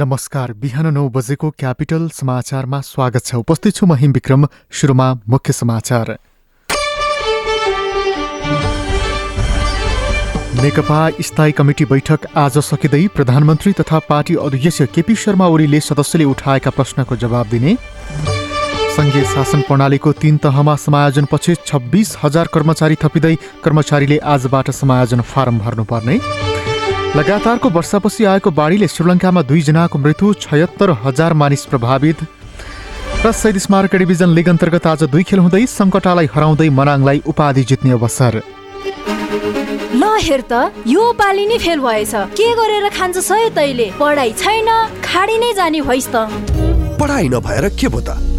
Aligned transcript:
नमस्कार 0.00 0.52
बिहान 0.60 0.86
नौ 0.94 1.08
बजेको 1.08 1.48
क्यापिटल 1.60 2.08
समाचारमा 2.10 2.80
स्वागत 2.82 3.24
छ। 3.24 3.34
उपस्थित 3.36 3.74
छु 3.74 3.86
म 3.86 3.94
हिम 3.94 4.12
विक्रम 4.12 4.46
सुरुमा 4.72 5.08
मुख्य 5.28 5.52
समाचार। 5.52 6.12
नेकपा 10.56 11.00
स्थायी 11.20 11.52
कमिटी 11.52 11.84
बैठक 11.84 12.26
आज 12.36 12.58
सकिँदै 12.60 13.06
प्रधानमन्त्री 13.16 13.72
तथा 13.80 13.98
पार्टी 14.08 14.34
अध्यक्ष 14.40 14.82
केपी 14.94 15.14
शर्मा 15.16 15.46
ओलीले 15.48 15.80
सदस्यले 15.82 16.24
उठाएका 16.32 16.70
प्रश्नको 16.72 17.16
जवाब 17.18 17.46
दिने। 17.50 17.76
सङ्घीय 18.96 19.24
शासन 19.34 19.60
प्रणालीको 19.68 20.12
तीन 20.16 20.36
तहमा 20.44 20.76
समायोजनपछि 20.80 21.54
छब्बिस 21.66 22.16
हजार 22.24 22.46
कर्मचारी 22.54 22.96
थपिँदै 23.04 23.36
कर्मचारीले 23.64 24.18
आजबाट 24.34 24.70
समायोजन 24.80 25.20
फारम 25.32 25.58
भर्नुपर्ने। 25.58 26.18
लगातारको 27.16 27.68
वर्षापछि 27.70 28.24
आएको 28.24 28.50
बाढीले 28.54 28.86
श्रीलङ्कामा 28.88 29.42
दुईजनाको 29.42 29.98
मृत्यु 29.98 30.32
छयत्तर 30.42 30.90
हजार 31.02 31.32
मानिस 31.34 31.64
प्रभावित। 31.66 32.18
र 33.26 33.32
शहीद 33.32 33.58
स्मारक 33.58 33.94
डिभिजन 33.96 34.30
लिग 34.30 34.48
अन्तर्गत 34.48 34.86
आज 34.86 35.02
दुई 35.10 35.22
खेल 35.26 35.40
हुँदै 35.42 35.66
सङ्कटालाई 35.66 36.28
हराउँदै 36.34 36.68
मनाङलाई 36.70 37.22
उपाधि 37.26 37.64
जित्ने 37.66 37.90
अवसर। 37.98 38.34
ल 39.90 40.02
हेर 40.22 40.42
त 40.46 40.70
यो 40.86 41.02
पालि 41.18 41.46
नै 41.50 41.58
फेल 41.58 41.80
भएछ। 41.82 42.14
के 42.38 42.48
गरेर 42.54 42.88
खान्छ 42.94 43.18
सय 43.18 43.50
तैले? 43.58 43.90
पढाइ 43.98 44.30
छैन 44.38 44.70
खाडी 45.02 45.36
नै 45.42 45.52
जाने 45.58 45.80
भइस् 45.82 46.10
त। 46.14 46.30
पढाइ 46.94 47.28
नभएर 47.28 47.68
के 47.74 47.88
भो 47.90 48.00
त? 48.06 48.29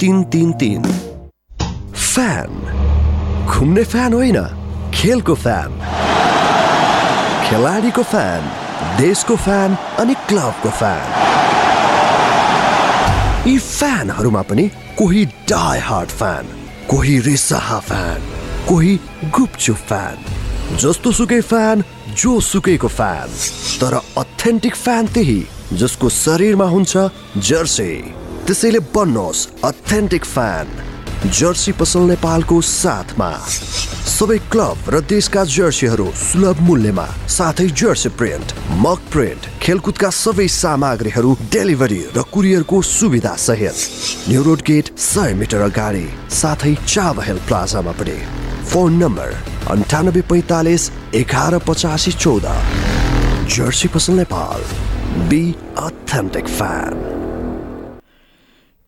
तिन 0.00 0.22
तिन 0.24 0.52
तिन 0.60 0.82
फ्यान 1.94 2.50
घुम्ने 3.46 3.84
फ्यान 3.84 4.12
होइन 4.12 4.36
खेलको 4.94 5.34
फ्यान 5.34 5.78
खेलाडीको 7.44 8.02
फ्यान 8.10 8.50
देशको 8.98 9.36
फ्यान 9.44 9.76
अनि 10.00 10.14
क्लबको 10.28 10.70
फ्यान 10.80 11.06
यी 13.48 13.56
फ्यानहरूमा 13.58 14.42
पनि 14.50 14.68
कोही 14.98 15.24
डाई 15.48 15.78
हार्ड 15.88 16.10
फ्यान 16.20 16.52
कोही 16.90 17.18
रिसाहा 17.28 17.78
फ्यान 17.88 18.28
कोही 18.68 18.94
गुपचुप 19.34 19.80
फ्यान 19.88 20.76
जस्तो 20.76 21.12
सुकै 21.12 21.40
फ्यान 21.48 21.84
जो 22.16 22.38
सुकैको 22.42 22.88
फ्यान 22.90 23.40
तर 23.80 24.00
अथेन्टिक 24.18 24.74
फ्यान 24.76 25.06
त्यही 25.14 25.40
जसको 25.74 26.08
शरीरमा 26.16 26.68
हुन्छ 26.68 27.08
जर्सी 27.48 27.92
त्यसैले 28.46 28.78
बन्नुहोस् 28.94 29.46
अथेन्टिक 29.64 30.24
फ्यान 30.24 30.66
जर्सी 31.34 31.72
पसल 31.78 32.00
नेपालको 32.08 32.60
साथमा। 32.62 33.30
सबै 34.06 34.36
क्लब 34.52 34.90
र 34.94 35.00
देशका 35.04 35.42
जर्सीहरू 35.50 36.06
सुलभ 36.18 36.60
मूल्यमा 36.68 37.06
साथै 37.28 37.66
जर्सी 37.80 38.08
प्रिन्ट 38.20 38.54
मक 38.84 39.00
प्रिन्ट 39.12 39.48
खेलकुदका 39.62 40.10
सबै 40.20 40.46
सामग्रीहरू 40.58 41.34
डेलिभरी 41.52 42.00
र 42.16 42.22
कुरियरको 42.32 42.82
सुविधा 42.84 43.34
सहित। 43.46 43.76
न्यु 44.28 44.42
रोड 44.42 44.62
गेट 44.70 44.94
सय 45.00 45.34
मिटर 45.42 45.66
अगाडि 45.66 46.06
साथै 46.38 46.74
चाबहेल 46.86 47.38
प्लाजामा 47.50 47.98
पनि। 47.98 48.18
फोन 48.70 49.02
नम्बर 49.02 49.36
अन्ठानब्बे 49.74 50.22
पैँतालिस 50.30 50.90
एघार 51.16 51.58
पचासी 51.66 52.12
चौध। 52.14 52.46
जर्सी 53.50 53.88
पसल 53.90 54.22
Nepal 54.22 54.60
B 55.28 55.44
authentic 55.78 56.46
fan 56.58 57.25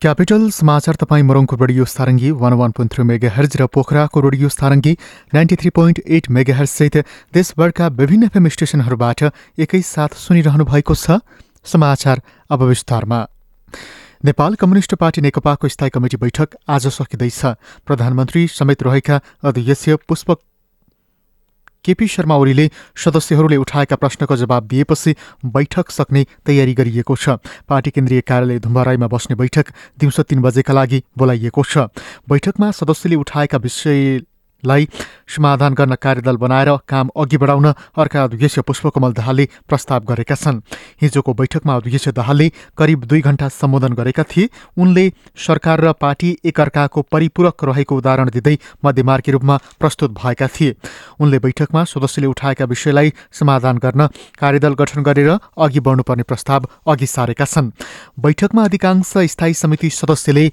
capital 0.03 0.51
समाचार 0.51 0.95
तपाईँ 0.95 1.23
मोरङको 1.27 1.57
radio 1.59 1.85
Sarangi 1.85 2.31
one 2.33 2.53
one 2.55 2.71
point 2.71 2.93
three 2.95 3.05
mega 3.05 3.31
hertz 3.35 3.57
र 3.59 3.67
पोखराको 3.67 4.21
radio 4.21 4.49
Sarangi 4.49 4.93
ninety 5.35 5.57
three 5.59 5.71
point 5.75 5.99
eight 6.09 6.29
mega 6.31 6.55
हर्जसहित 6.55 6.97
देशभरका 7.35 7.89
विभिन्न 7.99 8.31
एफएम 8.31 8.49
स्टेशनहरूबाट 8.49 9.23
एकैसाथ 9.59 10.15
सुनिरहनु 10.17 10.65
भएको 10.71 10.95
छ 10.95 11.19
समाचार 11.67 12.23
अब 12.51 12.63
विस्तारमा। 12.65 13.21
नेपाल 14.25 14.55
कम्युनिष्ट 14.55 14.95
पार्टी 14.95 15.21
नेकपाको 15.21 15.69
स्थायी 15.69 15.91
कमिटी 15.91 16.17
बैठक 16.17 16.55
आज 16.69 16.87
सकिँदैछ। 16.95 17.43
प्रधानमन्त्री 17.83 18.47
समेत 18.55 18.83
रहेका 18.83 19.21
अध्यक्ष 19.43 20.07
पुष्प 20.07 20.31
केपी 21.89 22.07
शर्मा 22.07 22.37
ओलीले 22.37 22.69
सदस्यहरूले 22.97 23.57
उठाएका 23.57 23.97
प्रश्नको 23.97 24.37
जवाब 24.37 24.67
दिएपछि 24.69 25.15
बैठक 25.41 25.91
सक्ने 25.91 26.27
तयारी 26.45 26.75
गरिएको 26.75 27.17
छ। 27.17 27.41
पार्टी 27.65 27.91
केन्द्रीय 27.91 28.21
कार्यालय 28.21 28.59
धुम्बाराईमा 28.61 29.09
बस्ने 29.09 29.37
बैठक 29.37 29.73
दिउँसो 29.99 30.23
तीन 30.23 30.43
बजेका 30.45 30.73
लागि 30.75 31.03
बोलाइएको 31.17 31.63
छ। 31.65 31.89
बैठकमा 32.29 32.71
सदस्यले 32.71 33.17
उठाएका 33.17 33.59
विषय 33.59 34.21
लाई 34.65 34.89
समाधान 35.29 35.75
गर्न 35.75 35.95
कार्यदल 35.95 36.37
बनाएर 36.37 36.69
काम 36.89 37.09
अघि 37.17 37.37
बढाउन 37.37 37.67
अर्का 37.97 38.23
अध्यक्ष 38.25 38.59
पुष्पकमल 38.61 39.13
दाहालले 39.13 39.49
प्रस्ताव 39.69 40.05
गरेका 40.05 40.35
छन्। 40.35 40.61
हिजोको 41.03 41.35
बैठकमा 41.35 41.77
अध्यक्ष 41.77 42.09
दाहालले 42.11 42.49
करिब 42.79 43.05
दुई 43.05 43.21
घण्टा 43.21 43.49
सम्बोधन 43.51 43.93
गरेका 43.95 44.23
थिए। 44.27 44.49
उनले 44.77 45.05
सरकार 45.37 45.81
र 45.81 45.93
पार्टी 45.95 46.31
एकअर्काको 46.45 47.03
परिपूरक 47.03 47.65
रहेको 47.65 47.97
उदाहरण 47.97 48.31
दिँदै 48.31 48.57
मध्यमार्गी 48.85 49.33
रूपमा 49.33 49.57
प्रस्तुत 49.81 50.11
भएका 50.15 50.47
थिए। 50.51 50.75
उनले 51.21 51.39
बैठकमा 51.39 51.85
सदस्यले 51.85 52.27
उठाएका 52.27 52.65
विषयलाई 52.65 53.13
समाधान 53.33 53.79
गर्न 53.79 54.07
कार्यदल 54.39 54.75
गठन 54.75 55.03
गरेर 55.03 55.31
अघि 55.31 55.81
बढ्नुपर्ने 55.81 56.23
प्रस्ताव 56.23 56.69
अघि 56.89 57.07
सारेका 57.07 57.45
छन्। 57.45 57.71
बैठकमा 58.19 58.65
अधिकांश 58.65 59.13
स्थायी 59.29 59.55
समिति 59.55 59.91
सदस्यले 59.93 60.51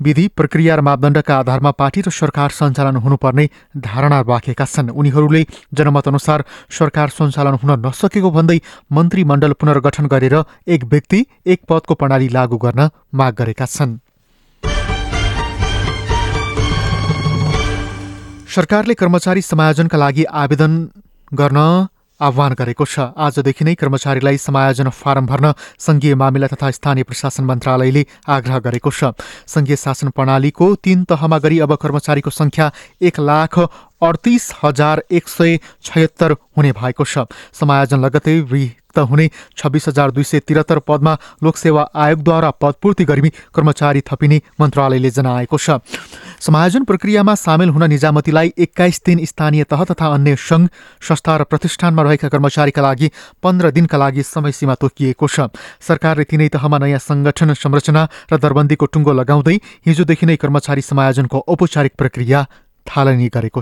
विधि 0.00 0.26
प्रक्रिया 0.36 0.74
र 0.74 0.80
मापदण्डका 0.80 1.36
आधारमा 1.36 1.70
पार्टी 1.70 2.00
र 2.00 2.10
सरकार 2.10 2.50
सञ्चालन 2.50 2.96
हुनुपर्ने 2.96 3.44
धारणा 3.78 4.20
राखेका 4.22 4.64
छन्। 4.66 4.90
उनीहरूले 4.90 5.42
जनमत 5.74 6.08
अनुसार 6.08 6.44
सरकार 6.70 7.08
सञ्चालन 7.08 7.54
हुन 7.62 7.70
नसकेको 7.86 8.30
भन्दै 8.30 8.58
मन्त्रीमण्डल 8.92 9.52
पुनर्गठन 9.60 10.06
गरेर 10.06 10.36
एक 10.68 10.84
व्यक्ति 10.84 11.24
एक 11.46 11.60
पदको 11.68 11.94
प्रणाली 11.94 12.28
लागू 12.28 12.56
गर्न 12.58 12.88
माग 13.14 13.34
गरेका 13.34 13.66
छन्। 13.66 13.98
सरकारले 18.46 18.94
कर्मचारी 18.94 19.42
समायोजनका 19.42 19.98
लागि 19.98 20.24
आवेदन 20.42 20.72
गर्न 21.32 21.58
आह्वान 22.24 22.52
गरेको 22.54 22.84
छ। 22.84 23.12
आजदेखि 23.16 23.64
नै 23.64 23.74
कर्मचारीलाई 23.74 24.36
समायोजन 24.38 24.88
फारम 24.90 25.26
भर्न 25.26 25.52
संघीय 25.78 26.14
मामिला 26.14 26.46
तथा 26.48 26.70
स्थानीय 26.70 27.04
प्रशासन 27.04 27.44
मन्त्रालयले 27.44 28.02
आग्रह 28.28 28.58
गरेको 28.66 28.90
छ। 28.90 29.12
संघीय 29.46 29.76
शासन 29.76 30.08
प्रणालीको 30.16 30.66
तीन 30.84 31.04
तहमा 31.04 31.38
गरी 31.38 31.58
अब 31.60 31.74
कर्मचारीको 31.76 32.30
संख्या 32.32 32.70
एक 33.02 33.20
लाख 33.20 33.58
अडतिस 34.04 34.52
हजार 34.62 35.02
एक 35.10 35.28
सय 35.28 35.58
छयत्तर 35.82 36.32
हुने 36.56 36.72
भएको 36.72 37.04
छ। 37.04 37.26
समायोजन 37.52 37.98
लगतै 38.00 38.40
रिक्त 38.52 38.98
हुने 39.00 39.28
छब्बिस 39.58 39.88
हजार 39.88 40.10
दुई 40.10 40.22
सय 40.22 40.40
त्रिहत्तर 40.40 40.78
पदमा 40.86 41.12
लोकसेवा 41.42 41.82
आयोगद्वारा 41.96 42.50
पदपूर्ति 42.62 43.04
गरी 43.04 43.30
कर्मचारी 43.54 44.00
थपिने 44.06 44.40
मन्त्रालयले 44.60 45.10
जनाएको 45.10 45.58
छ। 45.58 45.82
समायोजन 46.40 46.84
प्रक्रियामा 46.84 47.34
सामेल 47.34 47.68
हुन 47.74 47.84
निजामतीलाई 47.90 48.52
एक्काइस 48.56 49.00
दिन 49.06 49.24
स्थानीय 49.24 49.64
तह 49.64 49.84
तथा 49.90 50.06
अन्य 50.14 50.36
सङ्घ 50.38 50.68
संस्था 51.02 51.36
र 51.36 51.44
प्रतिष्ठानमा 51.50 52.02
रहेका 52.02 52.28
कर्मचारीका 52.28 52.82
लागि 52.82 53.10
पन्ध्र 53.42 53.70
दिनका 53.70 53.98
लागि 53.98 54.22
समय 54.24 54.52
सीमा 54.52 54.74
तोकिएको 54.78 55.26
छ। 55.26 55.50
सरकारले 55.80 56.24
तिनै 56.24 56.48
तहमा 56.54 56.78
नयाँ 56.78 57.02
संगठन 57.02 57.54
संरचना 57.58 58.02
र 58.30 58.38
दरबन्दीको 58.38 58.86
टुङ्गो 58.86 59.12
लगाउँदै 59.12 59.56
हिजोदेखि 59.86 60.26
नै 60.26 60.36
कर्मचारी 60.36 60.82
समायोजनको 60.84 61.38
औपचारिक 61.48 61.98
प्रक्रिया 61.98 62.46
थालनी 62.86 63.28
गरेको 63.28 63.60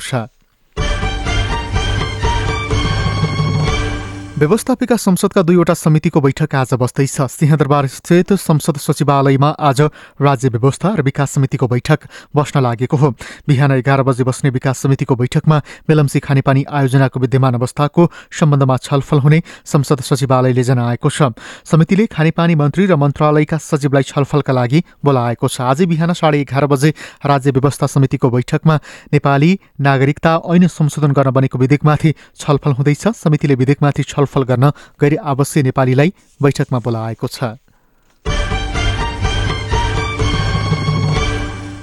व्यवस्थापिका 4.42 4.96
संसदका 4.96 5.42
दुईवटा 5.42 5.74
समितिको 5.74 6.20
बैठक 6.20 6.54
आज 6.56 6.72
बस्दैछ 6.74 7.30
सिंहदरबार 7.30 7.86
स्थित 7.88 8.32
संसद 8.34 8.76
सचिवालयमा 8.76 9.48
आज 9.60 9.80
राज्य 10.18 10.48
व्यवस्था 10.48 10.88
र 10.98 11.02
विकास 11.02 11.30
समितिको 11.30 11.66
बैठक 11.68 12.08
बस्न 12.34 12.60
लागेको 12.60 12.96
हो। 12.96 13.10
बिहान 13.46 13.72
एघार 13.72 14.02
बजे 14.02 14.24
बस्ने 14.24 14.50
विकास 14.50 14.78
समितिको 14.78 15.16
बैठकमा 15.16 15.58
मेलम्सी 15.88 16.20
खानेपानी 16.20 16.64
आयोजनाको 16.68 17.20
विद्यमान 17.20 17.54
अवस्थाको 17.54 18.08
सम्बन्धमा 18.32 18.76
छलफल 18.78 19.18
हुने 19.20 19.42
संसद 19.64 20.00
सचिवालयले 20.02 20.62
जनाएको 20.64 21.08
छ। 21.08 21.30
समितिले 21.62 22.06
खानेपानी 22.08 22.54
मन्त्री 22.58 22.86
र 22.86 22.96
मन्त्रालयका 22.98 23.58
सचिवलाई 23.60 24.02
छलफलका 24.10 24.52
लागि 24.52 24.82
बोलाएको 25.04 25.48
छ। 25.48 25.60
आज 25.62 25.82
बिहान 25.86 26.12
साढे 26.14 26.40
एघार 26.40 26.66
बजे 26.66 26.90
राज्य 27.22 27.50
व्यवस्था 27.52 27.86
समितिको 27.86 28.30
बैठकमा 28.32 28.76
नेपाली 29.12 29.52
नागरिकता 29.80 30.34
ऐन 30.50 30.66
संशोधन 30.66 31.12
गर्न 31.12 31.30
बनेको 31.30 31.58
विधेयकमाथि 31.58 32.14
छलफल 32.36 32.72
हुँदैछ। 32.74 33.08
समितिले 33.14 33.54
विधेयकमाथि 33.54 34.02
छलफल 34.04 34.30
गर्न 34.38 34.70
गैर 35.00 35.18
आवासीय 35.18 35.62
नेपालीलाई 35.62 36.14
बैठकमा 36.42 36.78
बोलाएको 36.78 37.26
छ। 37.26 37.44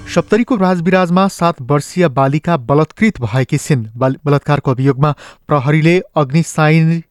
सप्तरीको 0.09 0.55
राजविराजमा 0.55 1.27
सात 1.27 1.61
वर्षीय 1.61 2.07
बालिका 2.07 2.57
बलात्कृत 2.57 3.21
भएकी 3.21 3.57
छिन्। 3.57 3.85
बलात्कारको 4.25 4.71
अभियोगमा 4.71 5.11
प्रहरीले 5.47 6.01
अग्निसाइन 6.15 7.03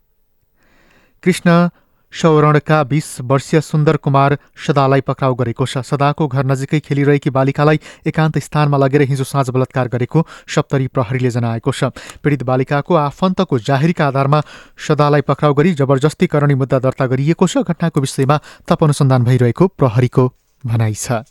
कृष्ण 1.22 1.68
सौरणका 2.12 2.82
बीस 2.84 3.06
वर्षीय 3.22 3.60
सुन्दर 3.60 3.96
कुमार 3.96 4.36
सदालाई 4.66 5.00
पक्राउ 5.04 5.34
गरेको 5.34 5.66
छ 5.66 5.84
सदाको 5.84 6.26
घर 6.26 6.44
नजिकै 6.44 6.80
खेलिरहेकी 6.80 7.30
बालिकालाई 7.30 7.80
एकान्त 8.06 8.38
स्थानमा 8.38 8.76
लगेर 8.76 9.02
हिजो 9.06 9.24
साँझ 9.24 9.50
बलात्कार 9.50 9.88
गरेको 9.88 10.24
सप्तरी 10.48 10.86
प्रहरीले 10.88 11.30
जनाएको 11.30 11.70
छ। 11.70 11.92
पीडित 12.24 12.42
बालिकाको 12.42 12.94
आफन्तको 12.96 13.58
जाहेरीका 13.60 14.06
आधारमा 14.08 14.40
सदालाई 14.88 15.20
पक्राउ 15.28 15.54
गरी 15.54 15.74
जबरजस्तीकरणी 15.76 16.54
मुद्दा 16.56 16.78
दर्ता 16.80 17.06
गरिएको 17.06 17.46
छ। 17.46 17.62
घटनाको 17.62 18.00
विषयमा 18.00 18.36
थप 18.64 18.84
अनुसन्धान 18.84 19.24
भइरहेको 19.24 19.66
प्रहरीको 19.76 20.24
भनाइ 20.64 20.94
छ। 20.96 21.28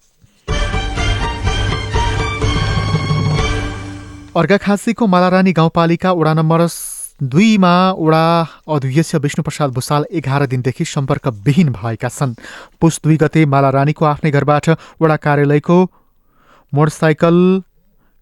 अर्घाखाँसीको 4.37 5.07
मालारानी 5.07 5.51
गाउँपालिका 5.57 6.11
वडा 6.13 6.33
नम्बर 6.37 6.61
दुईमा 7.19 7.75
वडा 7.97 8.45
अध्यक्ष 8.69 9.15
विष्णुप्रसाद 9.15 9.71
भूषाल 9.73 10.03
एघार 10.13 10.45
दिनदेखि 10.45 10.85
सम्पर्कविहीन 10.85 11.69
भएका 11.73 12.09
छन्। 12.09 12.33
पुस 12.81 12.99
दुई 13.03 13.17
गते 13.17 13.45
माला 13.45 13.69
रानीको 13.73 14.05
आफ्नै 14.05 14.31
घरबाट 14.31 14.69
वडा 15.01 15.15
कार्यालयको 15.17 15.77
मोटरसाइकल 16.73 17.37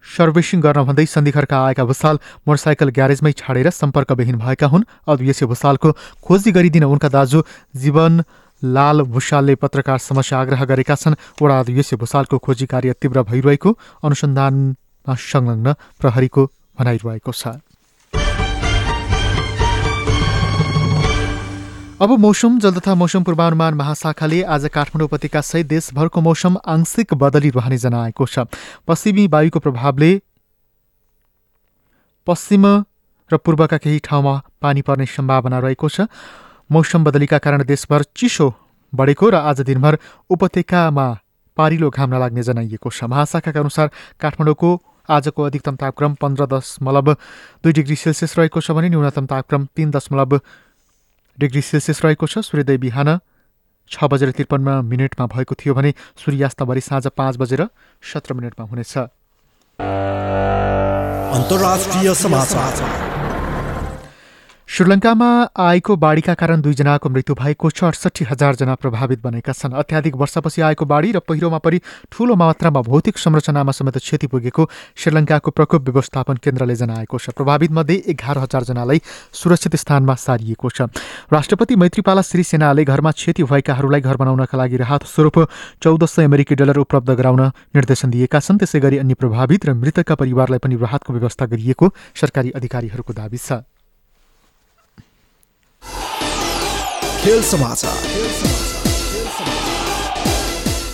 सर्भिसिङ 0.04 0.60
गर्न 0.60 0.84
भन्दै 0.88 1.06
सन्धिखरका 1.06 1.58
आएका 1.66 1.84
भूषाल 1.84 2.18
मोटरसाइकल 2.48 2.88
ग्यारेजमै 2.96 3.32
छाडेर 3.36 3.70
सम्पर्कविहीन 3.70 4.36
भएका 4.40 4.66
हुन्। 4.66 4.88
अध्यक्ष 5.04 5.44
भूषालको 5.44 5.92
खोजी 6.24 6.50
गरिदिन 6.56 6.84
उनका 6.86 7.08
दाजु 7.12 7.42
जीवन 7.76 8.22
लाल 8.62 9.02
भूषालले 9.12 9.54
पत्रकार 9.60 9.98
समक्ष 10.00 10.32
आग्रह 10.32 10.64
गरेका 10.64 10.94
छन्। 10.96 11.20
वडा 11.36 11.60
अध्यक्ष 11.60 11.94
भूषालको 12.00 12.38
खोजी 12.40 12.66
कार्य 12.72 12.96
तीव्र 12.96 13.28
भइरहेको 13.28 13.76
अनुसन्धानमा 14.00 15.14
संलग्न 15.28 15.74
प्रहरीको 16.00 16.50
भनाइरहेको 16.78 17.32
छ। 17.34 17.60
अब 21.96 22.10
मौसम 22.20 22.58
जल 22.60 22.72
तथा 22.72 22.94
मौसम 22.94 23.22
पूर्वानुमान 23.24 23.74
महाशाखाले 23.74 24.42
आज 24.44 24.64
काठमाडौँ 24.68 25.06
उपत्यका 25.08 25.40
सहित 25.40 25.66
देशभरको 25.66 26.20
मौसम 26.20 26.56
आंशिक 26.68 27.14
बदली 27.14 27.50
रहने 27.50 27.76
जनाएको 27.78 28.26
छ। 28.26 28.44
पश्चिमी 28.84 29.26
वायुको 29.26 29.58
प्रभावले 29.58 30.10
पश्चिम 32.26 32.66
र 33.30 33.36
पूर्वका 33.40 33.76
केही 33.80 33.98
ठाउँमा 34.04 34.34
पानी 34.60 34.82
पर्ने 34.84 35.06
सम्भावना 35.06 35.58
रहेको 35.58 35.88
छ। 35.88 36.04
मौसम 36.70 37.04
बदलीका 37.04 37.38
कारण 37.40 37.64
देशभर 37.64 38.04
चिसो 38.12 38.52
बढेको 38.92 39.30
र 39.30 39.34
आज 39.48 39.60
दिनभर 39.64 39.98
उपत्यकामा 40.30 41.06
पारिलो 41.56 41.90
घाम 41.90 42.14
नलाग्ने 42.14 42.42
जनाइएको 42.44 42.90
छ। 42.90 43.08
महाशाखाका 43.08 43.60
अनुसार 43.60 43.90
काठमाडौँको 44.20 44.70
आजको 45.08 45.42
अधिकतम 45.42 45.76
तापक्रम 45.80 46.14
पन्ध्र 46.20 46.46
दशमलव 46.52 47.12
दुई 47.64 47.72
डिग्री 47.72 47.96
सेल्सियस 47.96 48.38
रहेको 48.38 48.60
छ 48.60 48.76
भने 48.76 48.88
न्यूनतम 48.92 49.26
तापक्रम 49.32 49.66
तीन 49.72 49.90
दशमलव 49.96 50.40
डिग्री 51.38 51.62
सेल्सियस 51.62 52.04
रहेको 52.04 52.26
छ। 52.26 52.38
सूर्योदय 52.40 52.76
बिहान 52.78 53.18
छ 53.90 54.04
बजेर 54.04 54.30
त्रिपन्न 54.32 54.68
मिनटमा 54.84 55.26
भएको 55.26 55.54
थियो 55.54 55.74
भने 55.74 55.94
सूर्यास्त 56.16 56.62
भरि 56.62 56.80
साँझ 56.80 57.06
पाँच 57.06 57.36
बजेर 57.36 57.68
सत्र 58.02 58.34
मिनटमा 58.34 58.66
हुनेछ। 58.66 58.94
श्रीलङ्कामा 64.76 65.26
आएको 65.56 65.94
बाढीका 65.96 66.32
कारण 66.36 66.60
दुईजनाको 66.60 67.08
मृत्यु 67.08 67.34
भएको 67.34 67.68
छ 67.70 67.84
अडसठी 67.88 68.24
हजारजना 68.28 68.74
प्रभावित 68.76 69.20
बनेका 69.22 69.52
छन्। 69.52 69.72
अत्याधिक 69.72 70.16
वर्षपछि 70.20 70.60
आएको 70.60 70.84
बाढी 70.84 71.12
र 71.12 71.18
पहिरोमा 71.24 71.58
परि 71.64 71.80
ठूलो 72.12 72.34
मात्रामा 72.36 72.80
भौतिक 72.84 73.16
संरचनामा 73.16 73.72
समेत 73.72 73.96
क्षति 73.96 74.26
पुगेको 74.28 74.68
श्रीलङ्काको 75.00 75.50
प्रकोप 75.50 75.80
व्यवस्थापन 75.80 76.36
केन्द्रले 76.44 76.76
जनाएको 76.76 77.16
छ। 77.16 77.32
प्रभावित 77.32 77.72
मध्ये 77.72 77.96
एघार 78.12 78.38
हजारजनालाई 78.38 79.00
सुरक्षित 79.32 79.76
स्थानमा 79.80 80.14
सारिएको 80.14 80.68
छ। 80.68 80.92
राष्ट्रपति 81.32 81.76
मैत्रीपाला 81.80 82.22
सिरिसेनाले 82.22 82.84
घरमा 82.84 83.10
क्षति 83.16 83.48
भएकाहरूलाई 83.48 84.00
घर 84.02 84.16
बनाउनका 84.20 84.58
लागि 84.60 84.76
राहत 84.76 85.08
स्वरूप 85.08 85.38
चौध 85.80 86.04
सय 86.04 86.28
अमेरिकी 86.28 86.54
डलर 86.54 86.76
उपलब्ध 86.84 87.16
गराउन 87.16 87.40
निर्देशन 87.72 88.12
दिएका 88.12 88.40
छन्। 88.40 88.60
त्यसै 88.60 88.80
गरी 88.84 89.00
अन्य 89.00 89.14
प्रभावित 89.16 89.66
र 89.66 89.74
मृतकका 89.74 90.14
परिवारलाई 90.20 90.60
पनि 90.60 90.76
राहतको 90.76 91.16
व्यवस्था 91.16 91.46
गरिएको 91.48 91.86
सरकारी 92.20 92.50
अधिकारीहरूको 92.52 93.12
दावी 93.14 93.40
छ। 93.40 93.64
खेल 97.26 97.40
समाचार। 97.42 97.94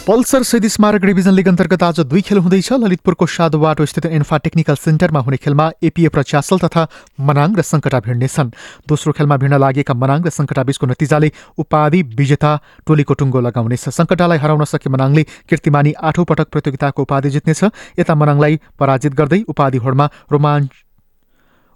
पल्सर 0.07 0.43
शहीद 0.43 0.67
स्मारक 0.67 1.05
डिभिजन 1.05 1.31
लिग 1.31 1.49
अन्तर्गत 1.49 1.83
आज 1.83 2.01
दुई 2.03 2.21
खेल 2.21 2.39
हुँदैछ। 2.39 2.73
ललितपुरको 2.75 3.27
साधुवाटो 3.27 3.87
स्थित 3.87 4.07
इन्फा 4.07 4.37
टेक्निकल 4.39 4.75
सेन्टरमा 4.75 5.21
हुने 5.21 5.37
खेलमा 5.37 5.71
एपिएफ 5.83 6.17
र 6.17 6.23
तथा 6.59 6.87
मनाङ 7.21 7.57
र 7.57 7.63
सङ्कटा 7.63 8.01
भिड्नेछन् 8.01 8.51
दोस्रो 8.89 9.13
खेलमा 9.13 9.37
भिड्न 9.37 9.59
लागेका 9.61 9.95
मनाङ 9.95 10.25
र 10.25 10.31
सङ्कटा 10.31 10.63
बीचको 10.65 10.87
नतिजाले 10.87 11.31
उपाधि 11.59 12.01
विजेता 12.17 12.53
टोलीको 12.87 13.15
टुङ्गो 13.15 13.41
लगाउनेछ 13.41 13.89
सङ्कटालाई 13.91 14.39
हराउन 14.39 14.65
सके 14.65 14.89
मनाङले 14.89 15.23
कीर्तिमानी 15.49 15.93
आठौँ 16.01 16.25
पटक 16.25 16.49
प्रतियोगिताको 16.49 17.03
उपाधि 17.03 17.31
जित्नेछ। 17.31 17.61
यता 18.01 18.15
मनाङलाई 18.15 18.61
पराजित 18.81 19.13
गर्दै 19.15 19.41
उपाधि 19.49 19.79
होडमा 19.85 20.07
रोमाञ्च 20.33 20.69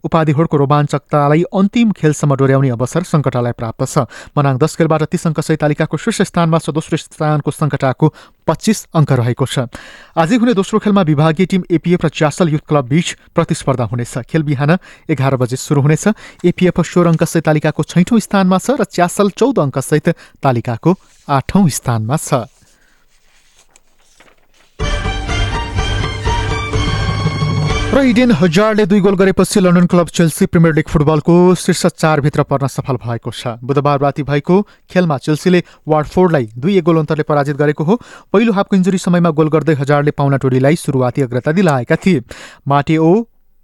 उपाधिहोडको 0.07 0.57
रोमाञ्चकतालाई 0.57 1.43
अन्तिम 1.53 1.93
खेलसम्म 1.93 2.35
डोर्याउने 2.35 2.71
अवसर 2.71 3.03
सङ्कटालाई 3.03 3.53
प्राप्त 3.59 3.83
छ। 3.85 4.07
मनाङ 4.37 4.55
दस 4.63 4.73
खेलबाट 4.79 5.03
तीस 5.11 5.27
अङ्क 5.27 5.41
सहित 5.41 5.61
तालिकाको 5.61 5.97
शीर्ष 5.97 6.31
स्थानमा 6.31 6.59
छ 6.63 6.71
दोस्रो 6.71 6.97
स्थानको 6.97 7.51
सङ्कटाको 7.51 8.07
पच्चिस 8.47 8.79
अङ्क 8.95 9.11
रहेको 9.13 9.47
छ। 9.47 9.67
आज 10.15 10.31
हुने 10.41 10.55
दोस्रो 10.55 10.79
खेलमा 10.79 11.03
विभागीय 11.03 11.47
टिम 11.47 11.63
एपिएफ 11.71 12.01
र 12.05 12.09
च्यासल 12.09 12.49
युथ 12.55 12.65
क्लब 12.65 12.87
बीच 12.89 13.07
प्रतिस्पर्धा 13.35 13.85
हुनेछ। 13.91 14.31
खेल 14.31 14.43
बिहान 14.43 14.79
एघार 15.11 15.37
बजे 15.37 15.57
सुरु 15.59 15.81
हुनेछ। 15.83 16.05
एपिएफ 16.47 16.81
सोह्र 16.81 17.07
अङ्क 17.13 17.23
सहित 17.27 17.45
तालिकाको 17.45 17.83
छैठौँ 17.83 18.19
स्थानमा 18.23 18.59
छ 18.59 18.79
र 18.79 18.85
च्यासल 18.87 19.31
चौध 19.35 19.59
अङ्कसहित 19.59 20.07
तालिकाको 20.41 20.91
आठौँ 21.29 21.69
स्थानमा 21.69 22.17
छ। 22.17 22.56
र 27.97 28.01
इडेन 28.05 28.33
हजारले 28.33 28.85
दुई 28.87 29.01
गोल 29.01 29.15
गरेपछि 29.17 29.61
London 29.61 29.87
club 29.89 30.09
Chelsea 30.09 30.47
premier 30.47 30.75
league 30.75 30.89
फुटबलको 30.89 31.35
शीर्ष 31.57 31.87
चारभित्र 31.89 32.43
पर्न 32.43 32.67
सफल 32.69 32.97
भएको 32.97 33.31
छ। 33.33 33.57
बुधबार 33.65 34.01
राति 34.01 34.23
भएको 34.23 34.61
खेलमा 34.91 35.17
चेल्सीले 35.19 35.63
वार्डफोर्डलाई 35.89 36.49
दुई 36.59 36.77
एक 36.77 36.85
गोल 36.85 36.99
अन्तरले 36.99 37.23
पराजित 37.23 37.57
गरेको 37.57 37.85
हो। 37.85 37.97
पहिलो 38.33 38.53
हाफको 38.53 38.77
इन्जुरी 38.77 38.99
समयमा 38.99 39.31
गोल 39.31 39.49
गर्दै 39.49 39.75
हजारले 39.75 40.11
पाउना 40.13 40.37
टोलीलाई 40.37 40.77
सुरुवाती 40.77 41.23
अग्रता 41.23 41.53
दिलाएका 41.53 41.97
थिए। 41.97 42.21
माटेओ 42.69 43.13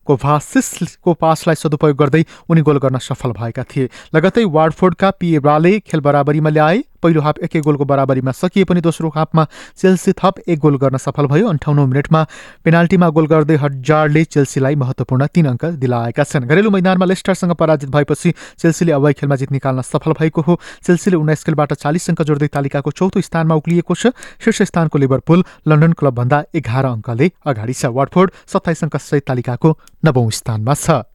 कोभासिसको 0.07 1.13
पासलाई 1.15 1.55
सदुपयोग 1.55 1.97
गर्दै 1.97 2.25
उनी 2.49 2.61
गोल 2.63 2.79
गर्न 2.79 2.99
सफल 3.01 3.37
भएका 3.37 3.65
थिए। 3.69 3.91
लगतै 4.15 4.45
वार्डफोर्डका 4.49 5.11
पिएब्राले 5.21 5.79
खेल 5.81 6.01
बराबरीमा 6.01 6.51
ल्याए। 6.51 6.83
पहिलो 7.03 7.21
हाफ 7.21 7.39
एकै 7.43 7.61
गोलको 7.61 7.85
बराबरीमा 7.85 8.33
सकिए 8.33 8.65
पनि 8.65 8.81
दोस्रो 8.81 9.09
हाफमा 9.15 9.47
चेल्सी 9.77 10.13
थप 10.15 10.35
एक 10.49 10.59
गोल 10.59 10.77
गर्न 10.79 10.97
सफल 10.97 11.27
भयो। 11.27 11.49
अन्ठाउन्न 11.49 11.89
मिनटमा 11.91 12.21
पेनाल्टीमा 12.65 13.09
गोल 13.11 13.27
गर्दै 13.27 13.57
हजारले 13.59 14.25
चेल्सीलाई 14.25 14.75
महत्त्वपूर्ण 14.79 15.27
तीन 15.35 15.47
अङ्क 15.53 15.65
दिलाएका 15.83 16.25
छन्। 16.25 16.47
घरेलु 16.47 16.71
मैदानमा 16.71 17.05
लेस्टरसँग 17.05 17.53
पराजित 17.55 17.91
भएपछि 17.91 18.31
चेल्सीले 18.59 18.93
अवय 18.93 19.13
खेलमा 19.13 19.37
जित 19.37 19.53
निकाल्न 19.53 19.83
सफल 19.83 20.13
भएको 20.15 20.41
हो। 20.43 20.59
चेल्सीले 20.83 21.17
उन्नाइस 21.17 21.45
खेलबाट 21.45 21.73
चालिस 21.75 22.11
अङ्क 22.11 22.23
जोड्दै 22.23 22.49
तालिकाको 22.49 22.91
चौथो 22.91 23.21
स्थानमा 23.21 23.55
उक्लिएको 23.55 23.95
छ। 23.95 24.15
शीर्ष 24.41 24.63
स्थानको 24.71 24.99
लिभरपुल 24.99 25.45
लन्डन 25.69 25.93
क्लबभन्दा 25.93 26.43
एघार 26.55 26.85
अङ्कले 26.87 27.31
अगाडि 27.47 27.75
छ। 27.75 27.93
वाटफोर्ड 27.93 28.31
सत्ताइस 28.47 28.85
अङ्क 28.85 28.97
सहित 28.99 29.27
तालिकाको 29.27 29.79
नवौँ 30.05 30.31
स्थानमा 30.31 30.75
छ। 30.75 31.12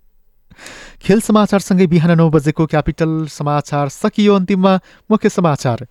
खेल 1.02 1.20
समाचारसँगै 1.22 1.88
बिहान 1.88 2.18
नौ 2.18 2.30
बजेको 2.30 2.66
क्यापिटल 2.66 3.12
समाचार 3.32 3.90
सकियो 3.90 4.36
अन्तिममा 4.36 4.74
मुख्य 5.12 5.30
समाचार। 5.30 5.86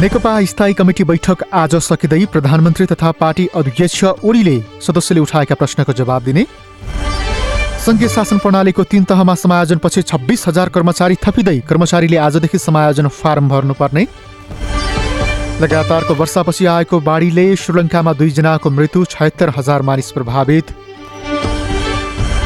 नेकपा 0.00 0.32
स्थायी 0.44 0.74
कमिटी 0.74 1.04
बैठक 1.04 1.42
आज 1.54 1.74
सकिँदै 1.84 2.24
प्रधानमन्त्री 2.26 2.86
तथा 2.86 3.10
पार्टी 3.14 3.46
अध्यक्ष 3.54 4.04
ओलीले 4.04 4.56
सदस्यले 4.82 5.20
उठाएका 5.20 5.54
प्रश्नको 5.54 5.92
जवाब 5.92 6.22
दिने। 6.24 6.44
सङ्घीय 7.84 8.08
शासन 8.08 8.38
प्रणालीको 8.38 8.82
तीन 8.84 9.04
तहमा 9.04 9.34
समायोजनपछि 9.34 10.02
छब्बिस 10.02 10.46
हजार 10.48 10.68
कर्मचारी 10.74 11.16
थपिँदै 11.24 11.58
कर्मचारीले 11.68 12.16
आजदेखि 12.18 12.58
समायोजन 12.58 13.08
फारम 13.12 13.48
भर्नुपर्ने। 13.48 14.06
लगातारको 15.60 16.14
वर्षापछि 16.14 16.64
आएको 16.66 16.98
बाढीले 17.00 17.44
श्रीलङ्कामा 17.56 18.12
दुईजनाको 18.12 18.70
मृत्यु 18.70 19.04
छयत्तर 19.06 19.48
हजार 19.56 19.82
मानिस 19.82 20.10
प्रभावित। 20.10 20.66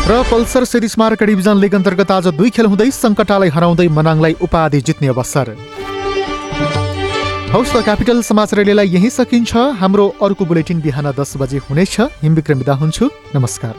र 0.09 0.23
पल्सर 0.31 0.65
सिरी 0.65 0.88
स्मारक 0.88 1.23
डिभिजन 1.23 1.57
लिग 1.57 1.75
अन्तर्गत 1.75 2.11
आज 2.11 2.27
दुई 2.37 2.50
खेल 2.50 2.67
हुँदै 2.67 2.91
सङ्कटालाई 2.93 3.49
हराउँदै 3.49 3.88
मनाङलाई 3.88 4.35
उपाधि 4.45 4.81
जित्ने 4.81 5.09
अवसर। 5.09 5.57
हौस् 7.53 7.73
त 7.73 7.77
क्यापिटल 7.81 8.23
समाचार 8.23 8.59
रेलीलाई 8.61 8.88
यहीँ 8.88 9.11
सकिन्छ। 9.11 9.57
हाम्रो 9.81 10.07
अर्को 10.21 10.45
बुलेटिन 10.45 10.81
बिहान 10.81 11.12
दस 11.17 11.37
बजे 11.41 11.59
हुनेछ। 11.65 12.00
हिमविक्रम 12.23 12.59
बिदा 12.59 12.75
हुन्छु। 12.77 13.11
नमस्कार। 13.37 13.75